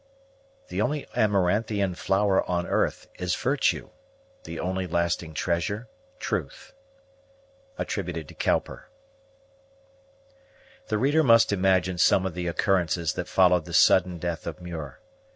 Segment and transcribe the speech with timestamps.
[0.69, 3.91] The only amaranthian flower on earth Is virtue;
[4.45, 6.73] the only lasting treasure, truth.
[7.77, 8.89] COWPER.
[10.87, 14.99] The reader must imagine some of the occurrences that followed the sudden death of Muir.